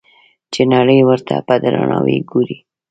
چې 0.53 0.61
نړۍ 0.73 0.99
ورته 1.09 1.35
په 1.47 1.55
درناوي 1.63 2.17
ګوري. 2.29 2.57